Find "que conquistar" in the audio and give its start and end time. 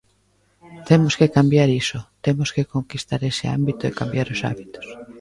2.55-3.21